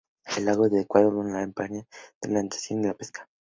[0.35, 1.85] El lago es adecuado para la acampada,
[2.23, 3.29] la natación y la pesca.